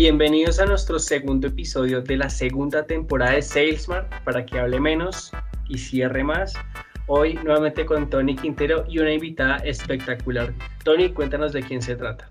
[0.00, 5.32] Bienvenidos a nuestro segundo episodio de la segunda temporada de SalesMart para que hable menos
[5.68, 6.54] y cierre más.
[7.08, 10.54] Hoy nuevamente con Tony Quintero y una invitada espectacular.
[10.84, 12.30] Tony, cuéntanos de quién se trata.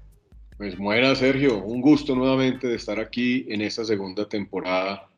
[0.55, 5.09] Pues buena Sergio, un gusto nuevamente de estar aquí en esta segunda temporada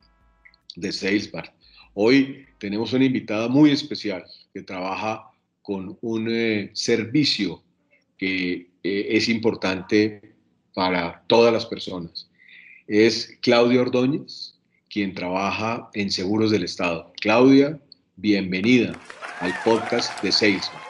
[0.76, 1.54] de SalesMart.
[1.94, 4.26] Hoy tenemos una invitada muy especial
[4.56, 5.30] que trabaja
[5.62, 7.62] con un eh, servicio
[8.18, 10.34] que eh, es importante
[10.74, 12.29] para todas las personas
[12.90, 14.56] es Claudia Ordóñez,
[14.90, 17.14] quien trabaja en Seguros del Estado.
[17.22, 17.80] Claudia,
[18.16, 19.00] bienvenida
[19.42, 20.82] al podcast de Salesman.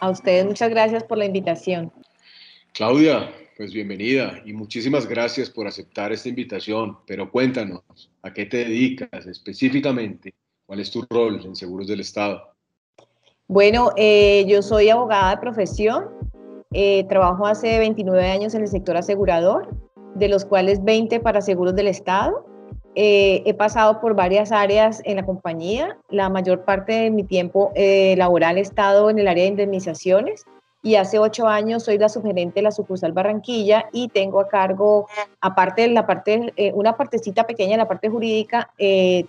[0.00, 1.92] A ustedes muchas gracias por la invitación.
[2.72, 7.82] Claudia, pues bienvenida y muchísimas gracias por aceptar esta invitación, pero cuéntanos,
[8.22, 10.32] ¿a qué te dedicas específicamente?
[10.64, 12.54] ¿Cuál es tu rol en Seguros del Estado?
[13.46, 16.06] Bueno, eh, yo soy abogada de profesión,
[16.72, 21.74] eh, trabajo hace 29 años en el sector asegurador de los cuales 20 para seguros
[21.74, 22.44] del Estado.
[22.94, 25.96] Eh, he pasado por varias áreas en la compañía.
[26.10, 30.44] La mayor parte de mi tiempo eh, laboral he estado en el área de indemnizaciones
[30.82, 35.06] y hace ocho años soy la subgerente de la sucursal Barranquilla y tengo a cargo,
[35.40, 38.70] aparte de la parte, eh, una partecita pequeña de la parte jurídica,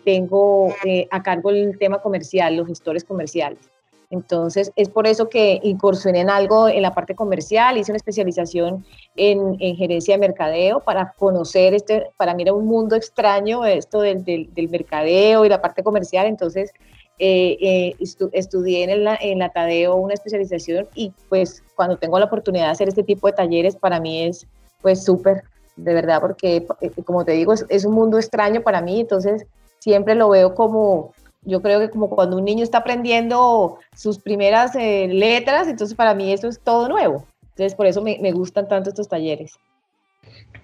[0.04, 0.74] tengo
[1.12, 3.73] a cargo el tema comercial, los gestores comerciales.
[4.14, 8.86] Entonces, es por eso que incursioné en algo en la parte comercial, hice una especialización
[9.16, 14.52] en, gerencia de mercadeo para conocer, este, para mí era un mundo extraño esto del,
[14.70, 16.72] mercadeo y la parte comercial, entonces
[17.18, 17.96] eh, eh,
[18.34, 23.02] estudié en, la, Tadeo una especialización y pues cuando tengo la oportunidad de hacer este
[23.02, 24.46] tipo de talleres, para mí es
[24.84, 25.42] pues súper,
[25.76, 29.48] de verdad, porque eh, como te digo, es un mundo extraño para mí, entonces
[29.80, 31.14] siempre lo veo como
[31.46, 36.14] yo creo que como cuando un niño está aprendiendo sus primeras eh, letras, entonces para
[36.14, 37.26] mí eso es todo nuevo.
[37.50, 39.60] Entonces por eso me, me, gustan tanto estos talleres.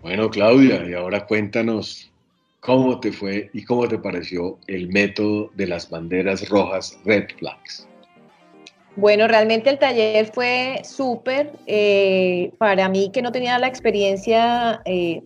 [0.02, 2.10] Bueno, Claudia, y ahora cuéntanos
[2.62, 7.88] cómo te fue y cómo te pareció el método de las banderas rojas Red Flags.
[8.96, 11.54] Bueno, realmente el taller fue súper.
[11.68, 15.24] Eh, para mí que no tenía la experiencia, eh,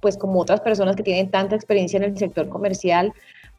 [0.00, 3.12] pues como otras personas que tienen tanta experiencia en el sector comercial,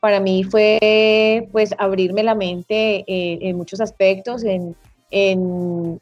[0.06, 4.76] para mí fue pues abrirme la mente eh, en muchos aspectos, en,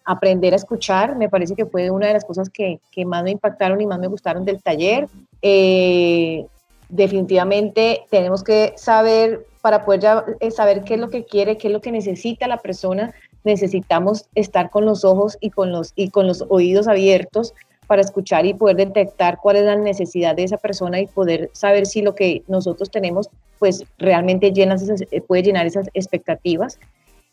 [0.04, 3.80] aprender a escuchar, me parece que fue una de las cosas que, más me impactaron
[3.80, 5.08] y más me gustaron del taller.
[5.42, 6.46] Eh,
[6.90, 11.74] definitivamente tenemos que saber, para poder eh, saber qué es lo que quiere, qué es
[11.74, 13.14] lo que necesita la persona,
[13.46, 17.54] necesitamos estar con los ojos y con los, y con los oídos abiertos
[17.88, 21.86] para escuchar y poder detectar cuál es la necesidad de esa persona y poder saber
[21.86, 23.30] si lo que nosotros tenemos
[23.64, 24.76] pues realmente llena
[25.10, 26.78] eh, puede llenar esas expectativas.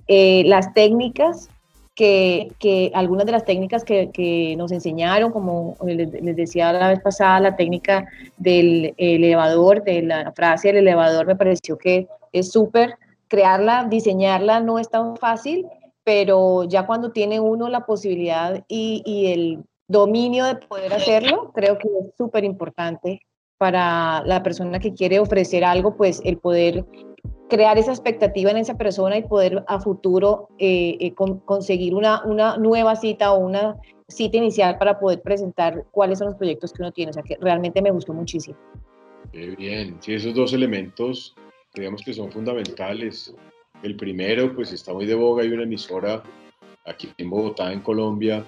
[0.06, 1.48] Eh, las técnicas,
[1.96, 6.86] que, que, algunas de las técnicas que, que nos enseñaron, como les, les, decía la
[6.86, 12.52] vez pasada, la técnica del elevador, de la frase del elevador, me pareció que es
[12.52, 12.94] súper.
[13.26, 15.66] Crearla, diseñarla no es tan fácil,
[16.04, 21.76] pero ya cuando tiene uno la posibilidad y, y el dominio de poder hacerlo, creo
[21.76, 23.20] que es súper importante
[23.60, 26.82] para la persona que quiere ofrecer algo, pues el poder
[27.50, 31.12] crear esa expectativa en esa persona y poder a futuro eh, eh,
[31.44, 33.76] conseguir una, una nueva cita o una
[34.08, 37.10] cita inicial para poder presentar cuáles son los proyectos que uno tiene.
[37.10, 38.56] O sea que realmente me gustó muchísimo.
[39.30, 41.34] Qué bien, sí, esos dos elementos
[41.74, 43.34] creemos que son fundamentales.
[43.82, 46.22] El primero, pues está muy de boga, hay una emisora
[46.86, 48.42] aquí en Bogotá, en Colombia,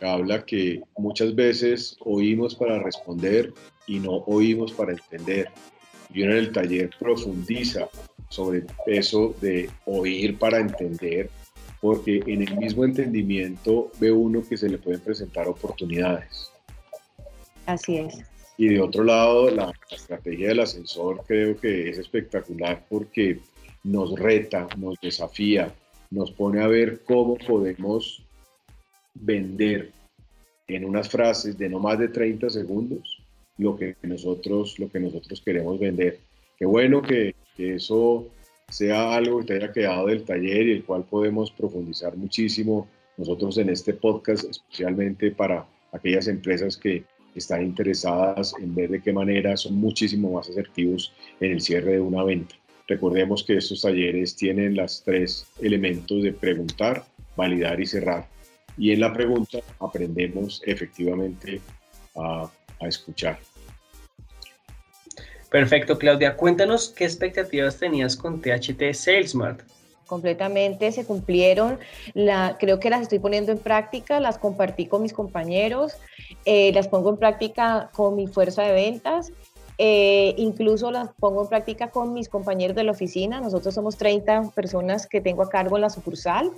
[0.00, 3.52] habla que muchas veces oímos para responder
[3.86, 5.48] y no oímos para entender.
[6.12, 7.88] Y uno en el taller profundiza
[8.28, 11.30] sobre eso de oír para entender,
[11.80, 16.50] porque en el mismo entendimiento ve uno que se le pueden presentar oportunidades.
[17.66, 18.22] Así es.
[18.56, 23.40] Y de otro lado, la, estrategia del ascensor creo que es espectacular porque
[23.82, 25.74] nos reta, nos desafía,
[26.10, 28.23] nos pone a ver cómo podemos
[29.14, 29.92] vender
[30.68, 33.22] en unas frases de no más de 30 segundos
[33.58, 36.18] lo que nosotros, lo que nosotros queremos vender.
[36.58, 38.26] Qué bueno que, eso
[38.68, 43.58] sea algo que te haya quedado del taller y el cual podemos profundizar muchísimo nosotros
[43.58, 47.04] en este podcast, especialmente para aquellas empresas que
[47.36, 52.00] están interesadas en ver de qué manera son muchísimo más asertivos en el cierre de
[52.00, 52.56] una venta.
[52.88, 57.04] Recordemos que estos talleres tienen los tres elementos de preguntar,
[57.36, 58.28] validar y cerrar.
[58.76, 61.60] Y en la pregunta aprendemos efectivamente
[62.16, 62.50] a,
[62.80, 63.38] escuchar.
[65.50, 66.36] Perfecto, Claudia.
[66.36, 69.62] Cuéntanos qué expectativas tenías con THT SalesMart.
[70.06, 71.78] completamente se cumplieron.
[72.12, 75.94] La, creo que las estoy poniendo en práctica, las compartí con mis compañeros,
[76.44, 79.32] eh, las pongo en práctica con mi fuerza de ventas.
[79.78, 83.40] Eh, incluso las pongo en práctica con mis compañeros de la oficina.
[83.40, 86.52] Nosotros somos 30 personas que tengo a cargo en la sucursal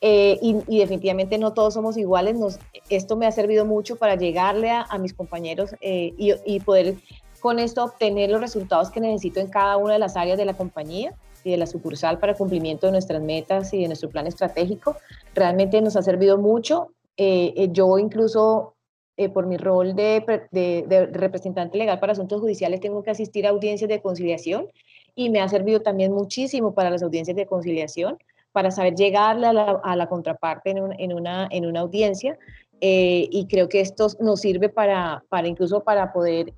[0.00, 2.38] eh, y, definitivamente no todos somos iguales.
[2.38, 2.58] Nos,
[2.90, 6.96] esto me ha servido mucho para llegarle a, mis compañeros y, y poder
[7.40, 10.54] con esto obtener los resultados que necesito en cada una de las áreas de la
[10.54, 11.14] compañía
[11.44, 14.96] y de la sucursal para cumplimiento de nuestras metas y de nuestro plan estratégico.
[15.32, 16.88] Realmente nos ha servido mucho.
[17.16, 18.74] Eh, eh, yo incluso
[19.16, 23.50] eh, por mi rol de, de, representante legal para asuntos judiciales tengo que asistir a
[23.50, 24.66] audiencias de conciliación
[25.14, 28.18] y me ha servido también muchísimo para las audiencias de conciliación,
[28.56, 32.38] para saber llegarle a la, a la contraparte en, en, una, en una audiencia.
[32.80, 36.54] y creo que esto nos sirve para, para incluso para poder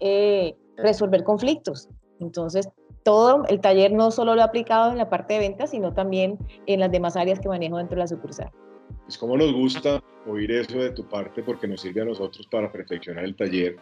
[0.76, 1.88] resolver conflictos.
[2.20, 2.68] Entonces,
[3.02, 6.38] todo el taller no solo lo he aplicado en la parte de ventas, sino también
[6.66, 8.52] en las demás áreas que manejo dentro de la sucursal.
[9.08, 12.70] Es como nos gusta oír eso de tu parte porque nos sirve a nosotros para
[12.70, 13.74] perfeccionar el taller,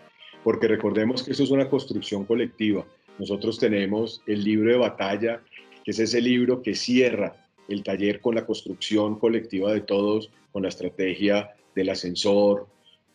[0.43, 2.83] porque recordemos que esto es una construcción colectiva.
[3.19, 5.43] Nosotros tenemos el libro de batalla,
[5.85, 10.63] que es ese libro que cierra el taller con la construcción colectiva de todos, con
[10.63, 12.67] la estrategia del ascensor,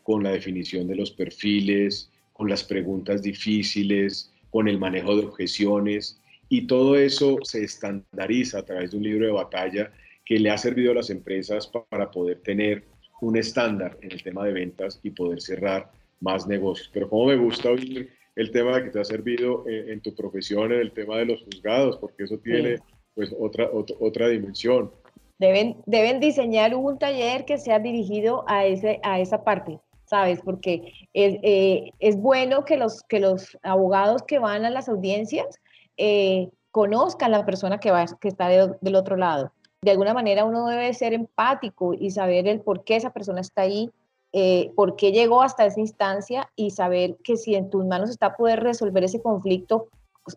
[0.04, 6.22] con la definición de los perfiles, con las preguntas difíciles, con el manejo de objeciones
[6.50, 9.92] y todo eso se estandariza a través de un libro de batalla
[10.26, 12.84] que le ha servido a las empresas para poder tener
[13.22, 15.90] un estándar en el tema de ventas y poder cerrar
[16.20, 16.90] más negocios.
[16.94, 20.80] Pero como me gusta oír el tema que te ha servido en, tu profesión, en
[20.80, 22.80] el tema de los juzgados, porque eso tiene
[23.16, 23.70] pues otra,
[24.00, 24.92] otra, dimensión.
[25.40, 29.80] Deben, deben diseñar un taller que sea dirigido a, ese, a esa parte
[30.12, 30.42] ¿sabes?
[30.44, 35.48] Porque es, eh, es bueno que los, que los abogados que van a las audiencias
[35.96, 39.54] eh, conozcan la persona que, va, que está del otro lado.
[39.82, 43.62] De alguna manera uno debe ser empático y saber el por qué esa persona está
[43.62, 43.90] ahí,
[44.34, 48.36] eh, por qué llegó hasta esa instancia y saber que si en tus manos está
[48.36, 49.88] poder resolver ese conflicto,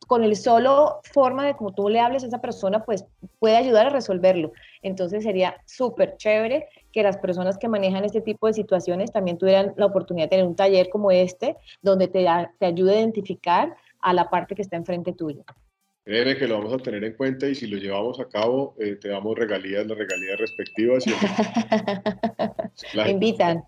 [0.07, 3.05] con el solo forma de como tú le hables a esa persona, pues
[3.39, 4.53] puede ayudar a resolverlo.
[4.83, 9.75] Entonces sería súper chévere que las personas que manejan este tipo de situaciones también tuvieran
[9.77, 12.27] la oportunidad de tener un taller como este, donde te,
[12.59, 15.45] te ayude a identificar a la parte que está enfrente tuyo.
[16.05, 18.97] Créeme que lo vamos a tener en cuenta y si lo llevamos a cabo, eh,
[18.97, 21.07] te damos regalías, las regalías respectivas.
[21.07, 21.15] Y...
[23.11, 23.65] invitan.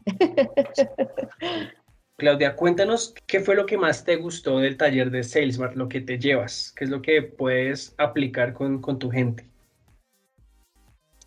[2.19, 6.01] Claudia, cuéntanos qué fue lo que más te gustó del taller de Salesmart, lo que
[6.01, 9.47] te llevas, qué es lo que puedes aplicar con, con tu gente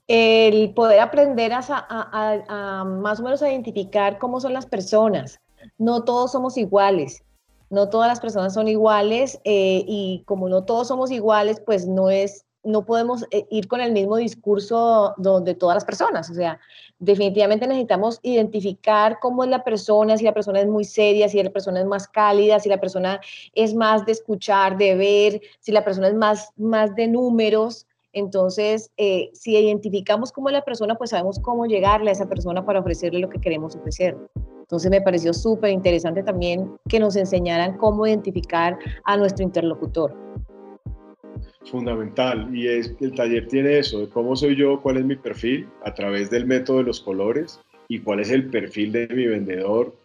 [0.09, 5.39] el poder aprender a, más o menos a identificar cómo son las personas.
[5.77, 7.23] No todos somos iguales,
[7.69, 12.09] no todas las personas son iguales eh, y como no todos somos iguales, pues no
[12.09, 16.29] es, no podemos eh, ir con el mismo discurso donde todas las personas.
[16.29, 16.59] O sea,
[16.99, 21.49] definitivamente necesitamos identificar cómo es la persona, si la persona es muy seria, si la
[21.49, 23.21] persona es más cálida, si la persona
[23.53, 27.87] es más de escuchar, de ver, si la persona es más, más de números.
[28.11, 32.65] Entonces, eh, si identificamos cómo es la persona, pues sabemos cómo llegarle a esa persona
[32.65, 34.17] para ofrecerle lo que queremos ofrecer.
[34.59, 40.15] Entonces, me pareció súper interesante también que nos enseñaran cómo identificar a nuestro interlocutor.
[41.69, 45.67] Fundamental, y es el taller tiene eso, de cómo soy yo, cuál es mi perfil
[45.83, 49.95] a través del método de los colores y cuál es el perfil de mi vendedor.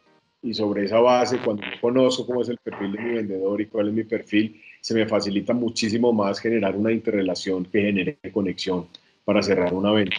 [0.42, 3.66] Y sobre esa base, cuando yo conozco cómo es el perfil de mi vendedor y
[3.66, 8.86] cuál es mi perfil, se me facilita muchísimo más generar una interrelación que genere conexión
[9.24, 10.16] para cerrar una venta.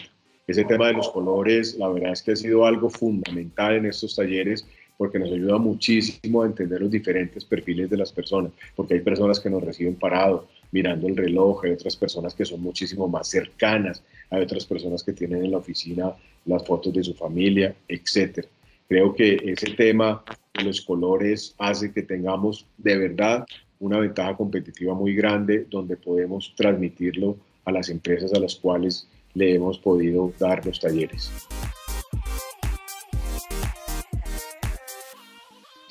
[0.48, 4.16] Ese tema de los colores, la verdad es que ha sido algo fundamental en estos
[4.16, 4.66] talleres
[4.96, 9.38] porque nos ayuda muchísimo a entender los diferentes perfiles de las personas, porque hay personas
[9.38, 14.02] que nos reciben parado, mirando el reloj, hay otras personas que son muchísimo más cercanas,
[14.30, 16.12] hay otras personas que tienen en la oficina
[16.44, 18.46] las fotos de su familia, etc.
[18.88, 20.22] Creo que ese tema
[20.54, 23.46] de los colores hace que tengamos de verdad
[23.78, 29.54] una ventaja competitiva muy grande donde podemos transmitirlo a las empresas a las cuales le
[29.54, 31.30] hemos podido dar los talleres.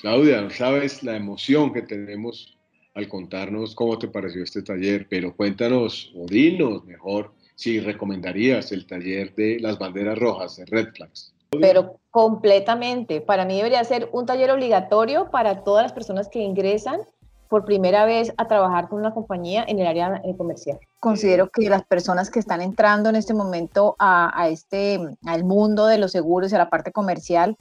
[0.01, 2.54] Claudia, sabes la emoción que tenemos
[2.95, 8.87] al contarnos cómo te pareció este taller, pero cuéntanos o dinos mejor si recomendarías el
[8.87, 11.33] taller de las banderas rojas, de Red Flags.
[11.61, 13.21] Pero completamente.
[13.21, 17.01] Para mí debería ser un taller obligatorio para todas las personas que ingresan
[17.49, 20.79] por primera vez a trabajar con una compañía en el área eh, comercial.
[20.99, 25.97] Considero que las personas que están entrando en este momento a, este, al mundo de
[25.97, 27.55] los seguros y a la parte comercial,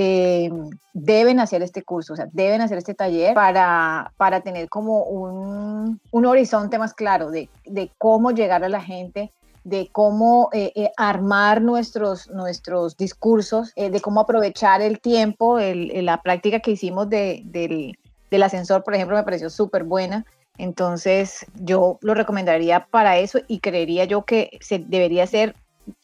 [0.00, 0.48] eh,
[0.92, 6.00] deben hacer este curso, o sea, deben hacer este taller para, para tener como un,
[6.12, 9.32] un horizonte más claro de, de, cómo llegar a la gente,
[9.64, 15.58] de cómo eh, eh, armar nuestros, nuestros discursos, de cómo aprovechar el tiempo.
[15.58, 20.24] la práctica que hicimos del, del, ascensor, por ejemplo, me pareció súper buena.
[20.58, 25.56] Entonces, yo lo recomendaría para eso y creería yo que se debería ser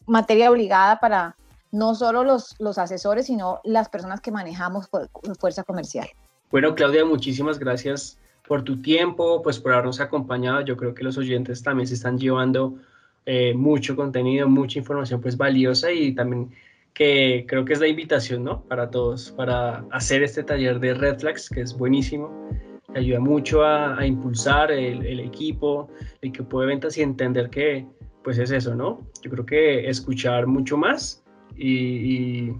[0.04, 1.36] materia obligada para
[1.74, 4.88] no solo los, los asesores, sino las personas que manejamos
[5.40, 6.08] fuerza comercial.
[6.52, 8.16] Bueno, Claudia, muchísimas gracias
[8.46, 10.60] por tu tiempo, pues por habernos acompañado.
[10.60, 12.76] Yo creo que los oyentes también se están llevando
[13.26, 16.52] eh, mucho contenido, mucha información pues valiosa y también
[16.92, 18.62] que creo que es la invitación, ¿no?
[18.62, 22.30] Para todos, para hacer este taller de Red Flags, que es buenísimo,
[22.92, 25.88] que ayuda mucho a, impulsar el, equipo,
[26.22, 27.84] el equipo de ventas y entender que
[28.22, 29.00] pues es eso, ¿no?
[29.22, 31.23] Yo creo que escuchar mucho más
[31.56, 32.52] y,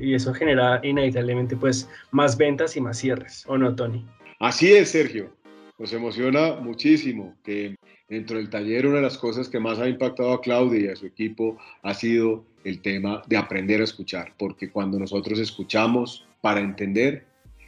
[0.00, 4.04] eso genera inevitablemente pues más ventas y más cierres, ¿o no, Tony?
[4.38, 5.30] Así es, Sergio.
[5.78, 7.74] Nos emociona muchísimo que
[8.06, 10.96] dentro del taller una de las cosas que más ha impactado a Claudia y a
[10.96, 16.60] su equipo ha sido el tema de aprender a escuchar, porque cuando nosotros escuchamos para
[16.60, 17.24] entender,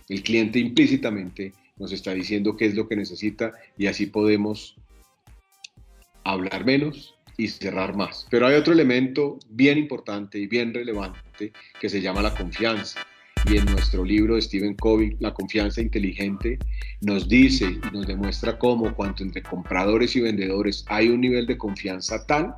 [0.08, 4.76] el cliente implícitamente nos está diciendo qué es lo que necesita y así podemos
[6.24, 8.26] hablar menos y cerrar más.
[8.30, 13.00] Pero hay otro elemento bien importante y bien relevante que se llama la confianza
[13.46, 16.58] y en nuestro libro de Stephen Covey, La confianza inteligente,
[17.00, 21.56] nos dice y nos demuestra cómo cuanto entre compradores y vendedores hay un nivel de
[21.56, 22.54] confianza tal,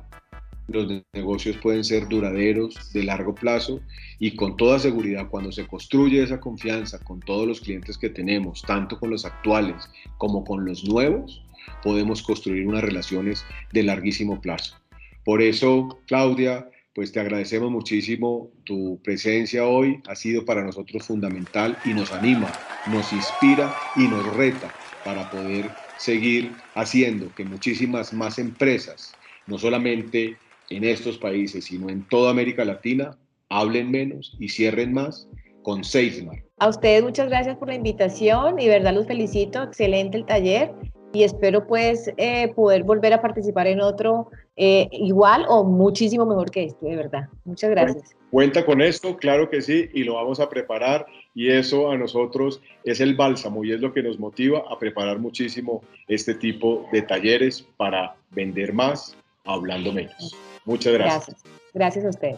[0.67, 3.81] los negocios pueden ser duraderos, de largo plazo
[4.19, 8.61] y con toda seguridad cuando se construye esa confianza con todos los clientes que tenemos,
[8.61, 11.43] tanto con los actuales como con los nuevos,
[11.83, 14.75] podemos construir unas relaciones de larguísimo plazo.
[15.23, 21.77] Por eso, Claudia, pues te agradecemos muchísimo tu presencia hoy, ha sido para nosotros fundamental
[21.85, 22.51] y nos anima,
[22.91, 24.71] nos inspira y nos reta
[25.03, 29.13] para poder seguir haciendo que muchísimas más empresas,
[29.47, 30.37] no solamente
[30.69, 33.17] en estos países, sino en toda América Latina,
[33.49, 35.27] hablen menos y cierren más
[35.63, 36.43] con Salesmar.
[36.59, 40.71] A ustedes muchas gracias por la invitación y verdad los felicito, excelente el taller
[41.13, 46.49] y espero pues eh, poder volver a participar en otro eh, igual o muchísimo mejor
[46.49, 47.29] que este, de verdad.
[47.45, 48.15] Muchas gracias.
[48.31, 51.05] Cuenta con esto, claro que sí, y lo vamos a preparar
[51.35, 55.19] y eso a nosotros es el bálsamo y es lo que nos motiva a preparar
[55.19, 59.15] muchísimo este tipo de talleres para vender más
[59.45, 60.35] hablando menos.
[60.65, 61.27] Muchas gracias.
[61.27, 61.43] Gracias,
[61.73, 62.35] gracias a usted.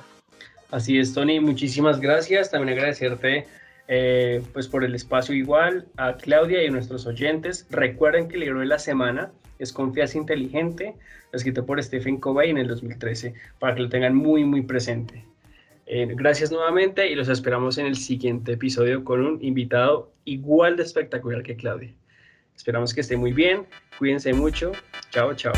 [0.71, 2.51] Así es, Tony, muchísimas gracias.
[2.51, 3.45] También agradecerte
[3.87, 7.67] eh, pues por el espacio igual a Claudia y a nuestros oyentes.
[7.69, 10.95] Recuerden que el libro de la semana es Confianza Inteligente,
[11.31, 15.25] escrito por Stephen Covey en el 2013, para que lo tengan muy, muy presente.
[15.87, 20.83] Eh, gracias nuevamente y los esperamos en el siguiente episodio con un invitado igual de
[20.83, 21.93] espectacular que Claudia.
[22.55, 23.65] Esperamos que esté muy bien,
[23.99, 24.71] cuídense mucho,
[25.11, 25.53] chao, chao.